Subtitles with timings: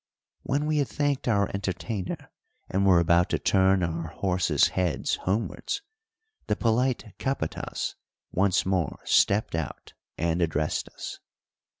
[0.41, 2.31] When we had thanked our entertainer
[2.71, 5.83] and were about to turn our horses' heads homewards,
[6.47, 7.93] the polite capatas
[8.31, 11.19] once more stepped out and addressed us.